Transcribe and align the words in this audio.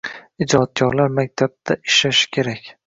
Ijodkorlar 0.45 1.13
maktabda 1.21 1.81
ishlashikerak. 1.93 2.77